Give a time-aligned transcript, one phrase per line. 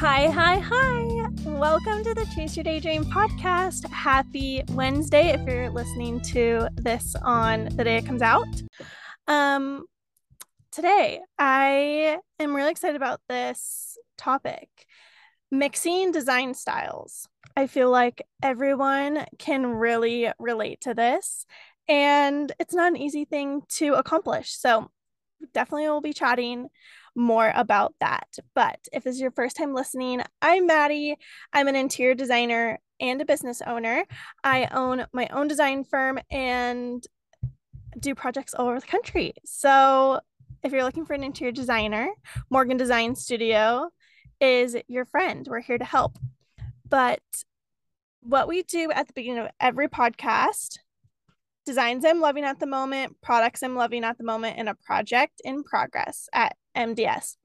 [0.00, 1.28] Hi, hi, hi.
[1.44, 3.84] Welcome to the Chase Your Daydream podcast.
[3.90, 8.46] Happy Wednesday if you're listening to this on the day it comes out.
[9.26, 9.86] Um
[10.70, 14.68] today I am really excited about this topic.
[15.50, 17.28] Mixing design styles.
[17.56, 21.44] I feel like everyone can really relate to this
[21.88, 24.52] and it's not an easy thing to accomplish.
[24.52, 24.92] So
[25.52, 26.68] definitely we'll be chatting
[27.18, 28.28] more about that.
[28.54, 31.16] But if this is your first time listening, I'm Maddy.
[31.52, 34.04] I'm an interior designer and a business owner.
[34.42, 37.04] I own my own design firm and
[37.98, 39.34] do projects all over the country.
[39.44, 40.20] So
[40.62, 42.08] if you're looking for an interior designer,
[42.50, 43.90] Morgan Design Studio
[44.40, 45.46] is your friend.
[45.48, 46.18] We're here to help.
[46.88, 47.20] But
[48.20, 50.78] what we do at the beginning of every podcast
[51.64, 55.42] designs I'm loving at the moment, products I'm loving at the moment, and a project
[55.44, 57.36] in progress at MDS.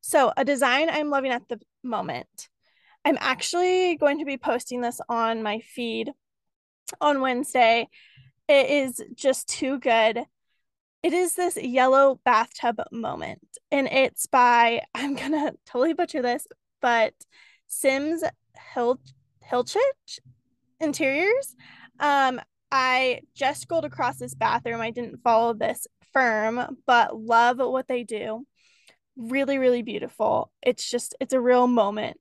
[0.00, 2.48] So, a design I'm loving at the moment.
[3.04, 6.12] I'm actually going to be posting this on my feed
[7.00, 7.88] on Wednesday.
[8.48, 10.24] It is just too good.
[11.02, 16.46] It is this yellow bathtub moment, and it's by, I'm gonna totally butcher this,
[16.80, 17.12] but
[17.66, 18.24] Sims
[18.74, 19.00] Hil-
[19.50, 20.20] Hilchich
[20.80, 21.56] Interiors.
[22.00, 24.80] Um, I just scrolled across this bathroom.
[24.80, 28.46] I didn't follow this firm, but love what they do.
[29.16, 30.50] Really, really beautiful.
[30.62, 32.20] It's just, it's a real moment.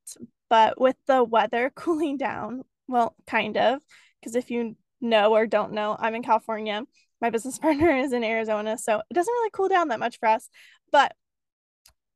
[0.50, 3.82] But with the weather cooling down, well, kind of,
[4.20, 6.84] because if you know or don't know, I'm in California.
[7.22, 8.78] My business partner is in Arizona.
[8.78, 10.50] So it doesn't really cool down that much for us.
[10.92, 11.16] But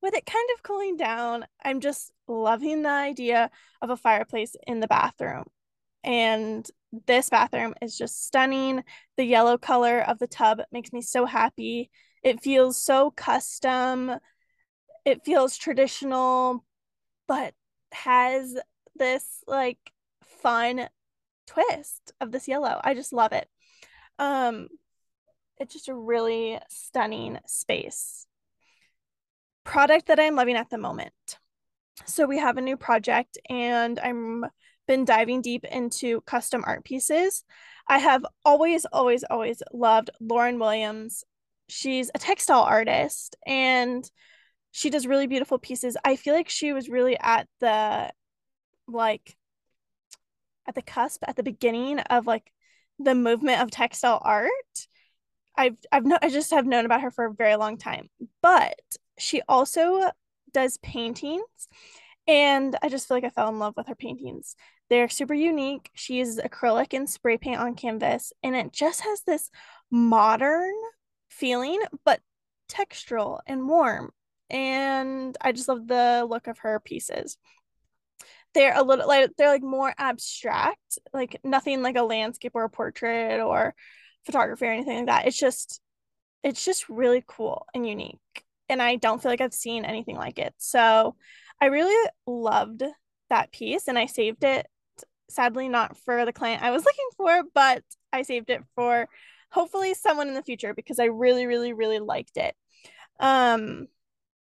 [0.02, 3.50] with it kind of cooling down, I'm just loving the idea
[3.81, 5.45] of a fireplace in the bathroom.
[6.03, 6.67] And
[7.08, 8.83] this bathroom is just stunning.
[9.17, 11.89] The yellow color of the tub makes me so happy.
[12.23, 14.11] It feels so custom.
[15.08, 16.66] It feels traditional,
[17.30, 17.53] but
[17.94, 18.58] has
[18.97, 19.77] this like
[20.42, 20.89] fun
[21.45, 22.81] twist of this yellow.
[22.83, 23.48] I just love it.
[24.20, 24.67] Um
[25.59, 28.27] it's just a really stunning space.
[29.64, 31.14] Product that I'm loving at the moment.
[32.05, 34.43] So we have a new project and I'm
[34.89, 37.45] been diving deep into custom art pieces.
[37.87, 41.23] I have always, always, always loved Lauren Williams.
[41.70, 44.04] She's a textile artist and
[44.77, 45.98] she does really beautiful pieces.
[46.05, 48.11] I feel like she was really at the
[48.88, 49.36] like
[50.67, 52.52] at the cusp at the beginning of like
[52.99, 54.52] the movement of textile art.
[55.58, 58.11] I've I've no I just have known about her for a very long time.
[58.43, 58.80] But
[59.17, 60.11] she also
[60.54, 61.67] does paintings
[62.27, 64.55] and I just feel like I fell in love with her paintings.
[64.92, 65.89] They're super unique.
[65.95, 69.49] She uses acrylic and spray paint on canvas, and it just has this
[69.89, 70.76] modern
[71.30, 72.21] feeling, but
[72.70, 74.11] textural and warm.
[74.49, 77.37] And I just love the look of her pieces.
[78.53, 82.69] They're a little like they're like more abstract, like nothing like a landscape or a
[82.69, 83.75] portrait or
[84.25, 85.27] photography or anything like that.
[85.27, 85.81] It's just
[86.43, 88.19] it's just really cool and unique.
[88.69, 90.53] And I don't feel like I've seen anything like it.
[90.57, 91.15] So
[91.61, 92.83] I really loved
[93.30, 94.67] that piece and I saved it
[95.30, 99.07] sadly not for the client I was looking for, but I saved it for
[99.52, 102.55] hopefully someone in the future because I really, really, really liked it.
[103.19, 103.87] Um,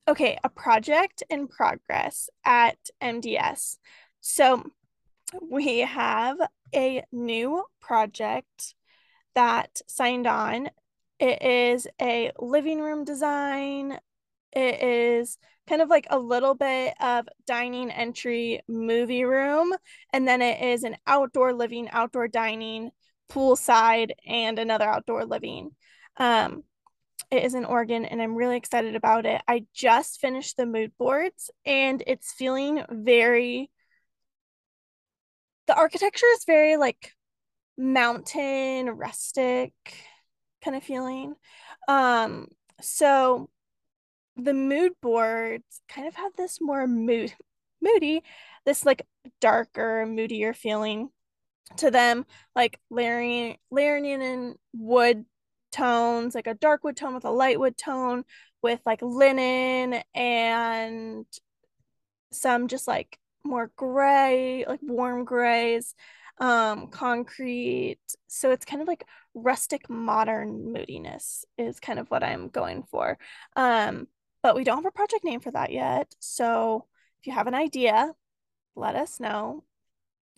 [0.08, 3.78] okay, a project in progress at MDS.
[4.20, 4.64] So
[5.40, 6.38] we have
[6.74, 8.74] a new project
[9.34, 10.70] that signed on.
[11.18, 13.98] It is a living room design.
[14.52, 19.74] It is kind of like a little bit of dining entry movie room
[20.12, 22.90] and then it is an outdoor living outdoor dining
[23.30, 25.70] poolside and another outdoor living
[26.18, 26.62] um
[27.30, 29.42] it is in Oregon and I'm really excited about it.
[29.48, 33.70] I just finished the mood boards and it's feeling very
[35.66, 37.12] the architecture is very like
[37.76, 39.72] mountain rustic
[40.64, 41.34] kind of feeling.
[41.88, 42.48] Um
[42.80, 43.50] so
[44.36, 47.34] the mood boards kind of have this more mood
[47.80, 48.22] moody,
[48.64, 49.06] this like
[49.40, 51.10] darker, moodier feeling
[51.78, 55.24] to them, like layering layering in wood
[55.76, 58.24] tones, like a dark wood tone with a light wood tone,
[58.62, 61.26] with like linen and
[62.32, 65.94] some just like more gray, like warm grays,
[66.38, 67.98] um, concrete.
[68.28, 73.18] So it's kind of like rustic modern moodiness is kind of what I'm going for.
[73.54, 74.08] Um,
[74.42, 76.14] but we don't have a project name for that yet.
[76.20, 76.86] So
[77.20, 78.12] if you have an idea,
[78.74, 79.64] let us know.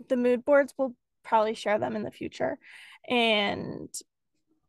[0.09, 0.95] The mood boards will
[1.25, 2.59] probably share them in the future.
[3.09, 3.89] And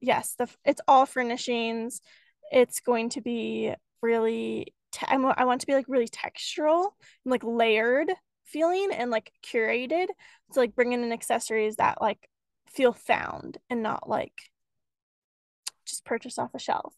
[0.01, 2.01] yes, the it's all furnishings.
[2.51, 6.92] It's going to be really te- I want to be like really textural
[7.25, 8.12] and like layered
[8.46, 10.07] feeling and like curated.
[10.51, 12.30] So like bringing in accessories that like
[12.68, 14.50] feel found and not like
[15.86, 16.96] just purchased off a shelf.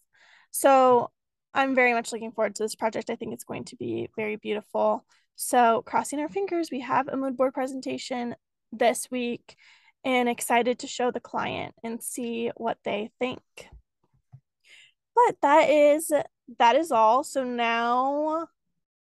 [0.51, 1.11] So
[1.53, 3.09] I'm very much looking forward to this project.
[3.09, 5.05] I think it's going to be very beautiful.
[5.35, 8.35] So crossing our fingers, we have a mood board presentation
[8.71, 9.55] this week
[10.03, 13.41] and excited to show the client and see what they think.
[15.15, 16.11] But that is
[16.59, 17.23] that is all.
[17.23, 18.47] So now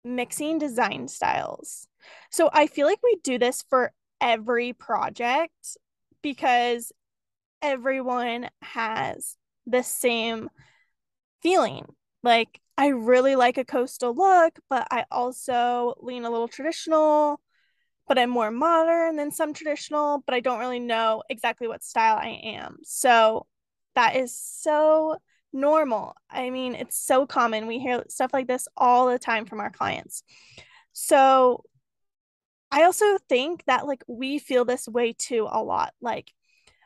[0.03, 1.87] mixing design styles.
[2.31, 5.77] So I feel like we do this for every project
[6.21, 6.91] because
[7.61, 10.49] everyone has the same
[11.41, 11.85] feeling.
[12.23, 17.39] Like I really like a coastal look, but I also lean a little traditional,
[18.07, 22.17] but I'm more modern than some traditional, but I don't really know exactly what style
[22.17, 22.77] I am.
[22.83, 23.47] So
[23.95, 25.17] that is so
[25.53, 26.15] normal.
[26.29, 27.67] I mean, it's so common.
[27.67, 30.23] We hear stuff like this all the time from our clients.
[30.93, 31.63] So
[32.71, 35.93] I also think that like we feel this way too a lot.
[36.01, 36.31] Like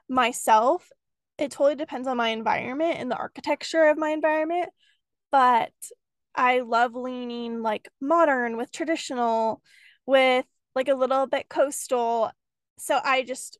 [0.10, 0.90] myself,
[1.38, 4.70] it totally depends on my environment and the architecture of my environment,
[5.32, 5.74] but
[6.34, 9.62] I love leaning like modern with traditional
[10.06, 12.31] with like a little bit coastal.
[12.77, 13.57] So I just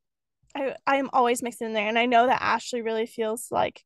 [0.56, 3.84] I I'm always mixing in there and I know that Ashley really feels like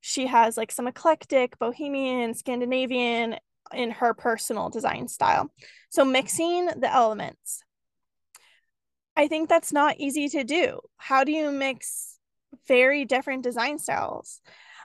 [0.00, 3.36] she has like some eclectic bohemian Scandinavian
[3.72, 5.50] in her personal design style.
[5.90, 7.62] So mixing the elements.
[9.16, 10.80] I think that's not easy to do.
[10.96, 12.18] How do you mix
[12.66, 14.40] very different design styles?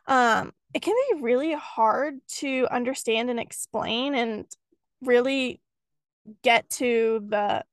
[0.08, 4.46] Um, it can be really hard to understand and explain and
[5.02, 5.62] really
[6.44, 7.64] get to the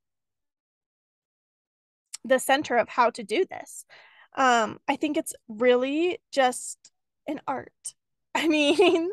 [2.25, 3.85] the center of how to do this.
[4.37, 6.79] Um, I think it's really just
[7.27, 7.95] an art.
[8.35, 9.11] I mean,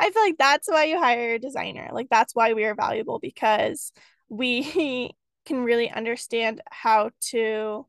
[0.00, 1.90] I feel like that's why you hire a designer.
[1.92, 3.92] Like that's why we are valuable because
[4.28, 5.12] we
[5.44, 7.86] can really understand how to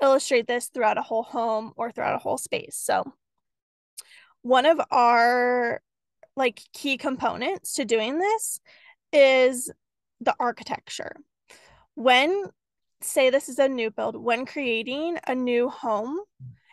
[0.00, 2.76] illustrate this throughout a whole home or throughout a whole space.
[2.76, 3.12] So
[4.42, 5.80] one of our
[6.36, 8.60] like key components to doing this
[9.12, 9.72] is
[10.20, 11.16] the architecture.
[11.94, 12.46] When
[13.00, 16.18] say this is a new build, when creating a new home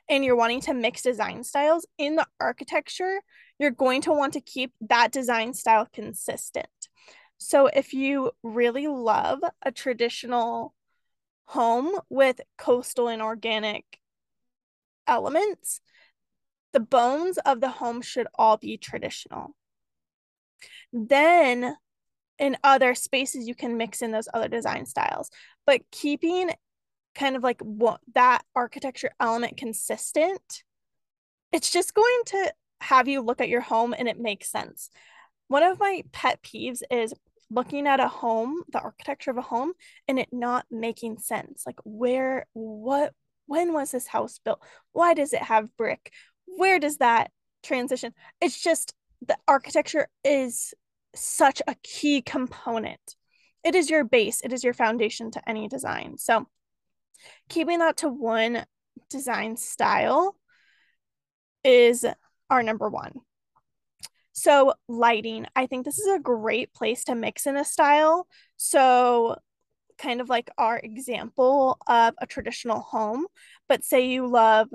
[0.09, 3.21] and you're wanting to mix design styles in the architecture,
[3.59, 6.67] you're going to want to keep that design style consistent.
[7.37, 10.73] So if you really love a traditional
[11.45, 13.99] home with coastal and organic
[15.07, 15.79] elements,
[16.73, 19.55] the bones of the home should all be traditional.
[20.91, 21.75] Then
[22.39, 25.29] in other spaces, you can mix in those other design styles,
[25.65, 26.51] but keeping
[27.15, 30.63] kind of like what that architecture element consistent,
[31.51, 34.89] it's just going to have you look at your home and it makes sense.
[35.47, 37.13] One of my pet peeves is
[37.49, 39.73] looking at a home, the architecture of a home,
[40.07, 41.63] and it not making sense.
[41.65, 43.13] Like, where, what,
[43.45, 44.61] when was this house built?
[44.91, 46.11] Why does it have brick?
[46.45, 47.31] where does that
[47.63, 48.13] transition?
[48.41, 48.93] It's just
[49.25, 50.73] the architecture is
[51.15, 53.15] such a key component.
[53.63, 56.17] It is your base, it is your foundation to any design.
[56.17, 56.47] So,
[57.49, 58.65] keeping that to one
[59.09, 60.35] design style
[61.63, 62.05] is
[62.49, 63.13] our number one.
[64.33, 68.27] So, lighting, I think this is a great place to mix in a style.
[68.57, 69.37] So,
[69.97, 73.25] kind of like our example of a traditional home,
[73.67, 74.67] but say you love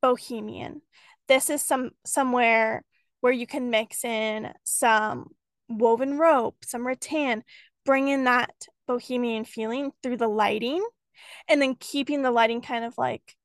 [0.00, 0.80] bohemian
[1.28, 2.82] this is some somewhere
[3.20, 5.28] where you can mix in some
[5.68, 7.44] woven rope, some rattan,
[7.84, 10.84] bring in that bohemian feeling through the lighting
[11.48, 13.36] and then keeping the lighting kind of like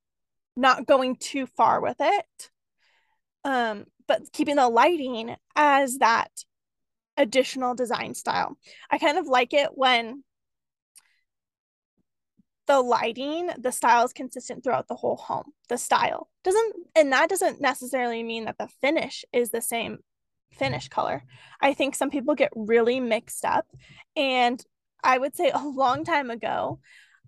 [0.55, 2.49] not going too far with it.
[3.43, 6.29] Um, but keeping the lighting as that
[7.17, 8.57] additional design style.
[8.89, 10.23] I kind of like it when
[12.67, 15.51] the lighting, the style is consistent throughout the whole home.
[15.69, 19.99] The style doesn't, and that doesn't necessarily mean that the finish is the same
[20.55, 21.23] finish color.
[21.61, 23.67] I think some people get really mixed up.
[24.15, 24.63] And
[25.03, 26.79] I would say a long time ago,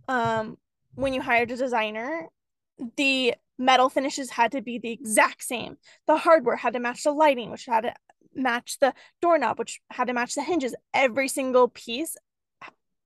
[0.08, 0.58] um,
[0.94, 2.28] when you hired a designer,
[2.98, 5.78] the metal finishes had to be the exact same.
[6.08, 7.94] The hardware had to match the lighting, which had to
[8.34, 10.76] match the doorknob, which had to match the hinges.
[10.94, 12.18] Every single piece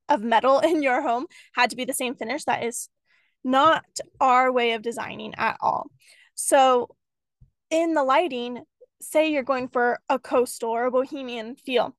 [0.08, 2.46] of metal in your home had to be the same finish.
[2.46, 2.90] That is
[3.44, 3.86] not
[4.20, 5.90] our way of designing at all.
[6.36, 6.90] So,
[7.70, 8.64] in the lighting,
[9.02, 11.96] say you're going for a coastal or a bohemian feel,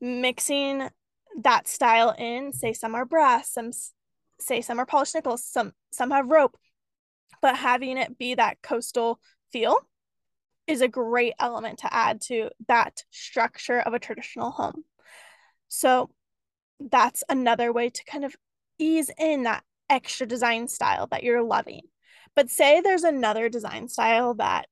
[0.00, 0.88] mixing
[1.42, 3.70] that style in, say some are brass, some
[4.40, 6.56] say some are polished nickels, some some have rope,
[7.42, 9.20] but having it be that coastal
[9.52, 9.76] feel
[10.66, 14.84] is a great element to add to that structure of a traditional home.
[15.68, 16.10] So
[16.78, 18.34] that's another way to kind of
[18.78, 21.82] ease in that extra design style that you're loving.
[22.34, 24.68] But say there's another design style that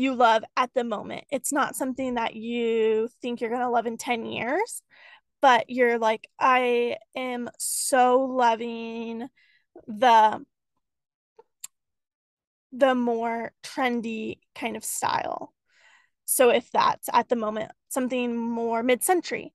[0.00, 1.24] you love at the moment.
[1.30, 4.82] It's not something that you think you're going to love in 10 years,
[5.42, 9.28] but you're like, I am so loving
[9.86, 10.44] the
[12.72, 15.52] the more trendy kind of style.
[16.24, 19.52] So if that's at the moment something more mid-century.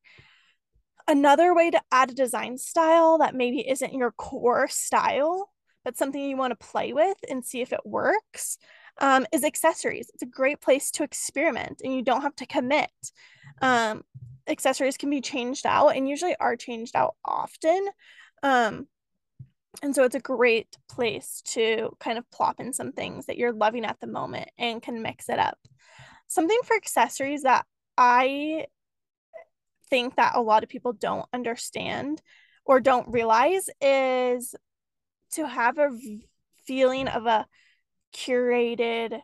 [1.07, 5.49] Another way to add a design style that maybe isn't your core style,
[5.85, 8.57] but something you want to play with and see if it works
[8.99, 10.09] um, is accessories.
[10.13, 12.91] It's a great place to experiment and you don't have to commit.
[13.61, 14.03] Um,
[14.47, 17.87] accessories can be changed out and usually are changed out often.
[18.43, 18.87] Um,
[19.81, 23.51] and so it's a great place to kind of plop in some things that you're
[23.51, 25.57] loving at the moment and can mix it up.
[26.27, 27.65] Something for accessories that
[27.97, 28.65] I
[29.89, 32.21] think that a lot of people don't understand
[32.65, 34.55] or don't realize is
[35.31, 35.91] to have a
[36.65, 37.45] feeling of a
[38.15, 39.19] curated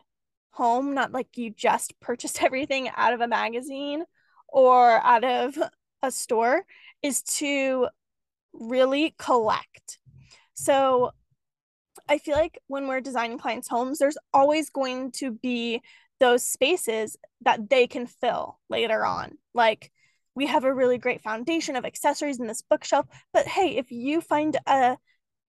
[0.50, 4.04] home, not like you just purchased everything out of a magazine
[4.48, 5.56] or out of
[6.02, 6.64] a store,
[7.02, 7.88] is to
[8.52, 9.98] really collect.
[10.54, 11.12] So
[12.08, 15.80] I feel like when we're designing clients' homes, there's always going to be
[16.20, 19.38] those spaces that they can fill later on.
[19.54, 19.90] Like
[20.34, 24.20] we have a really great foundation of accessories in this bookshelf, but hey, if you
[24.20, 24.96] find a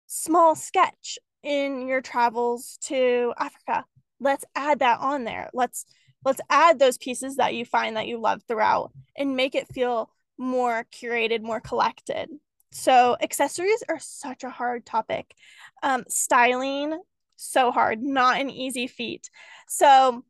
[0.06, 3.84] small sketch in your travels to Africa.
[4.18, 5.50] Let's add that on there.
[5.52, 5.86] Let's
[6.24, 10.10] let's add those pieces that you find that you love throughout and make it feel
[10.36, 12.28] more curated, more collected.
[12.72, 15.34] So accessories are such a hard topic.
[15.82, 17.00] Um, styling
[17.36, 19.30] so hard, not an easy feat.
[19.66, 20.24] So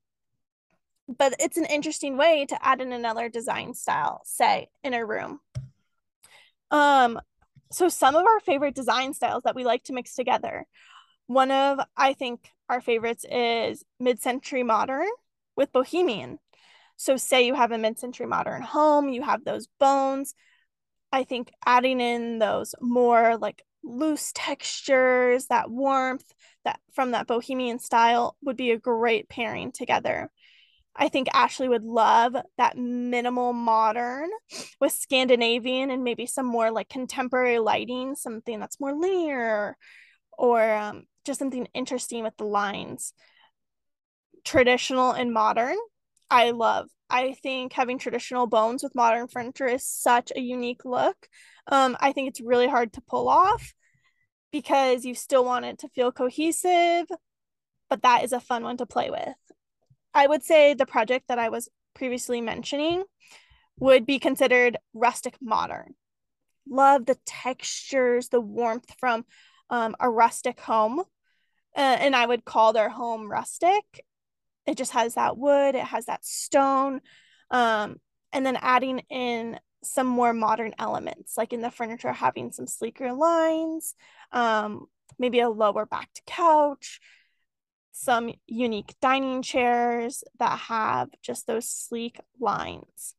[1.19, 5.41] but it's an interesting way to add in another design style, say in a room.
[6.71, 7.21] Um,
[7.73, 10.67] so some of our favorite design styles that we like to mix together
[11.31, 15.07] one of, I think, our favorites is mid century modern
[15.57, 16.41] with bohemian.
[16.97, 20.35] So, say you have a mid century modern home, you have those bones.
[21.13, 26.25] I think adding in those more like loose textures, that warmth
[26.65, 30.31] that from that bohemian style would be a great pairing together.
[30.97, 34.31] I think Ashley would love that minimal modern
[34.81, 39.77] with Scandinavian and maybe some more like contemporary lighting, something that's more linear
[40.37, 43.13] or um, just something interesting with the lines.
[44.45, 45.77] Traditional and modern,
[46.31, 46.89] I love.
[47.09, 51.29] I think having traditional bones with modern furniture is such a unique look.
[51.67, 53.75] Um, I think it's really hard to pull off
[54.53, 57.07] because you still want it to feel cohesive,
[57.89, 59.35] but that is a fun one to play with.
[60.15, 63.05] I would say the project that I was previously mentioning
[63.79, 65.95] would be considered rustic modern.
[66.69, 69.25] Love the textures, the warmth from
[69.71, 71.01] um, a rustic home.
[71.77, 74.05] Uh, and I would call their home rustic.
[74.67, 77.01] It just has that wood, it has that stone.
[77.51, 77.97] Um,
[78.33, 83.13] and then adding in some more modern elements, like in the furniture, having some sleeker
[83.13, 83.95] lines,
[84.33, 84.87] um,
[85.19, 87.01] maybe a lower backed couch,
[87.93, 93.15] some unique dining chairs that have just those sleek lines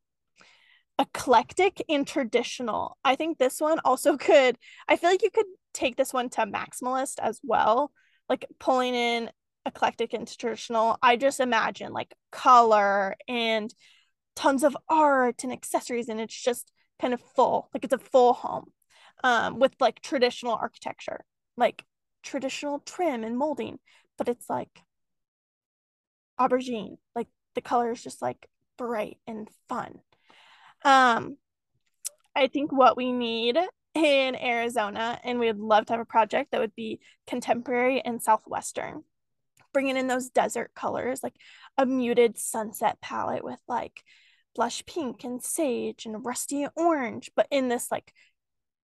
[1.02, 2.98] eclectic and traditional.
[3.04, 6.42] I think this one also could, I feel like you could take this one to
[6.42, 7.92] maximalist as well,
[8.30, 9.32] like pulling in
[9.66, 10.98] eclectic and traditional.
[11.02, 13.74] I just imagine like color and
[14.36, 18.34] tons of art and accessories, and it's just kind of full, like it's a full
[18.34, 18.72] home
[19.24, 21.26] um, with like traditional architecture,
[21.58, 21.84] like
[22.24, 23.80] traditional trim and molding,
[24.18, 24.84] but it's like
[26.40, 30.00] aubergine, like the color is just like bright and fun.
[30.84, 31.38] Um,
[32.36, 33.58] I think what we need
[33.94, 39.04] in Arizona, and we'd love to have a project that would be contemporary and southwestern,
[39.74, 41.36] bringing in those desert colors, like
[41.78, 44.02] a muted sunset palette with like
[44.56, 48.14] blush pink and sage and rusty orange, but in this like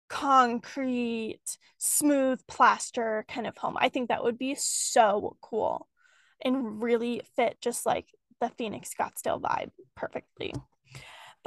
[0.09, 1.39] concrete,
[1.77, 3.75] smooth plaster kind of home.
[3.79, 5.87] I think that would be so cool
[6.43, 8.07] and really fit just like
[8.39, 10.53] the Phoenix Scottsdale vibe perfectly.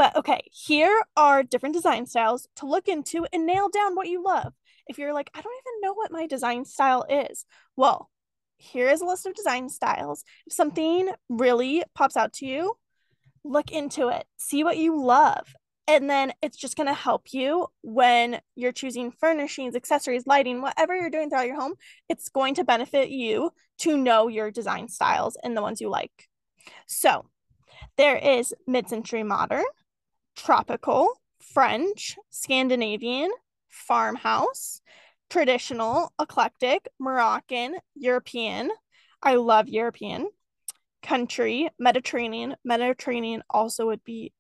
[0.01, 4.25] But okay, here are different design styles to look into and nail down what you
[4.25, 4.55] love.
[4.87, 7.45] If you're like, I don't even know what my design style is,
[7.77, 8.09] well,
[8.57, 10.25] here is a list of design styles.
[10.47, 12.79] If something really pops out to you,
[13.45, 15.55] look into it, see what you love.
[15.87, 20.97] And then it's just going to help you when you're choosing furnishings, accessories, lighting, whatever
[20.97, 21.75] you're doing throughout your home.
[22.09, 26.31] It's going to benefit you to know your design styles and the ones you like.
[26.87, 27.27] So
[27.99, 29.65] there is mid century modern,
[30.41, 31.11] tropical,
[31.53, 33.31] French, Scandinavian,
[33.69, 34.81] farmhouse,
[35.29, 38.71] traditional, eclectic, Moroccan, European.
[39.23, 40.29] I love European.
[41.03, 42.57] Country, Mediterranean.
[42.65, 44.33] Mediterranean also would be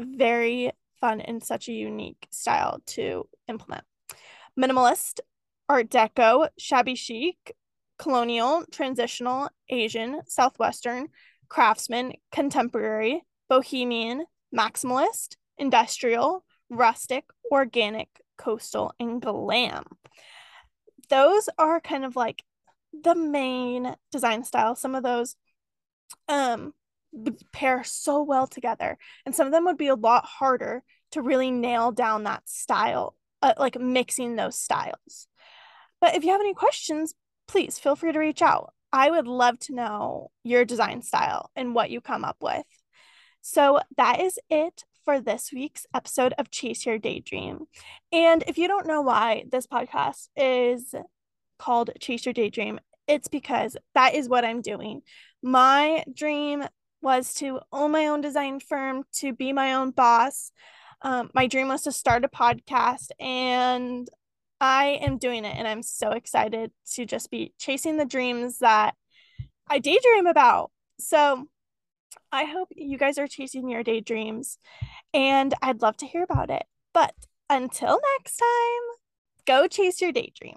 [0.00, 3.84] very fun and such a unique style to implement.
[4.58, 5.20] Minimalist,
[5.68, 7.54] Art Deco, shabby chic,
[7.98, 11.08] colonial, transitional, Asian, Southwestern,
[11.48, 19.84] craftsman, contemporary, bohemian, maximalist, industrial, rustic, organic, coastal, and glam.
[21.10, 22.42] Those are kind of like
[22.92, 24.80] the main design styles.
[24.80, 25.36] Some of those
[26.28, 26.72] um
[27.52, 30.82] pair so well together, and some of them would be a lot harder
[31.12, 35.28] to really nail down that style, uh, like mixing those styles.
[36.00, 37.14] But if you have any questions,
[37.46, 38.72] please feel free to reach out.
[38.92, 42.64] I would love to know your design style and what you come up with.
[43.42, 47.66] So that is it for this week's episode of Chase Your Daydream.
[48.10, 50.94] And if you don't know why this podcast is
[51.58, 55.02] called Chase Your Daydream, it's because that is what I'm doing.
[55.42, 56.64] My dream
[57.02, 60.50] was to own my own design firm, to be my own boss.
[61.02, 64.08] Um, my dream was to start a podcast, and
[64.58, 65.54] I am doing it.
[65.54, 68.94] And I'm so excited to just be chasing the dreams that
[69.68, 70.70] I daydream about.
[70.98, 71.46] So,
[72.34, 74.58] I hope you guys are chasing your daydreams
[75.12, 76.64] and I'd love to hear about it.
[76.92, 77.14] But
[77.48, 78.98] until next time,
[79.46, 80.56] go chase your daydream.